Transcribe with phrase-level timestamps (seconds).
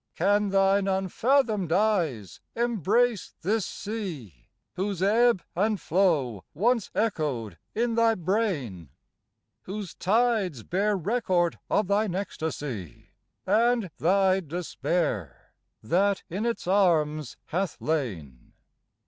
[0.15, 8.15] Can thine unfathomed eyes embrace this sea, Whose ebb and flow once echoed in thy
[8.15, 8.89] brain?
[9.65, 13.11] Whose tides bear record of thine ecstasy
[13.45, 15.53] And thy despair,
[15.83, 18.53] that in its arms hath lain?